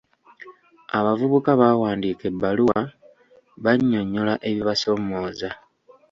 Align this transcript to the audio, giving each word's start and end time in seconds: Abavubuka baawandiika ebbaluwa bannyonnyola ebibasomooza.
Abavubuka 0.97 1.51
baawandiika 1.59 2.23
ebbaluwa 2.31 2.79
bannyonnyola 3.63 4.33
ebibasomooza. 4.49 5.49